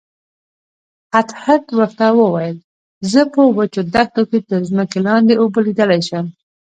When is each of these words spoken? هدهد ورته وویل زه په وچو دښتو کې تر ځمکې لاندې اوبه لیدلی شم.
هدهد 1.13 1.63
ورته 1.77 2.05
وویل 2.19 2.57
زه 3.11 3.21
په 3.33 3.41
وچو 3.57 3.81
دښتو 3.93 4.21
کې 4.29 4.39
تر 4.49 4.61
ځمکې 4.69 4.99
لاندې 5.07 5.33
اوبه 5.41 5.59
لیدلی 5.65 6.01
شم. 6.07 6.25